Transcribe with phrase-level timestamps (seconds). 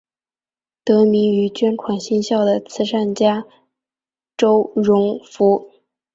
[0.83, 3.45] 得名于捐款兴校的慈善家
[4.35, 5.69] 周荣富。